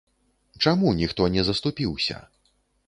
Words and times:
Чаму 0.65 0.93
ніхто 1.01 1.29
не 1.37 1.47
заступіўся? 1.51 2.15